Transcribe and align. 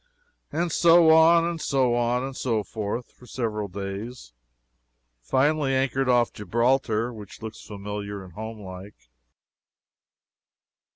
"And 0.51 0.71
so 0.71 1.11
on, 1.11 1.45
and 1.45 1.61
so 1.61 1.93
on, 1.93 2.23
and 2.23 2.35
so 2.35 2.63
forth, 2.63 3.11
for 3.11 3.27
several 3.27 3.67
days. 3.67 4.33
Finally, 5.21 5.75
anchored 5.75 6.09
off 6.09 6.33
Gibraltar, 6.33 7.13
which 7.13 7.43
looks 7.43 7.61
familiar 7.61 8.23
and 8.23 8.33
home 8.33 8.59
like." 8.59 8.95